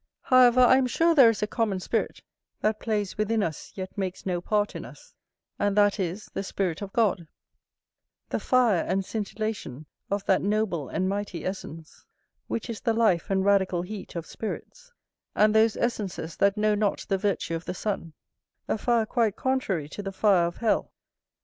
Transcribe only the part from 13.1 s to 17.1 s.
and radical heat of spirits, and those essences that know not